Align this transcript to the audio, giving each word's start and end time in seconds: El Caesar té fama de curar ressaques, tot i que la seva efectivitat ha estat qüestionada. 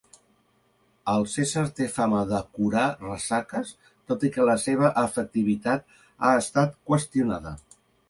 El 1.11 1.25
Caesar 1.33 1.65
té 1.79 1.87
fama 1.97 2.23
de 2.31 2.39
curar 2.57 2.87
ressaques, 3.03 3.75
tot 4.13 4.27
i 4.31 4.35
que 4.39 4.51
la 4.53 4.59
seva 4.67 4.93
efectivitat 5.07 5.89
ha 5.99 6.37
estat 6.45 6.79
qüestionada. 6.93 7.59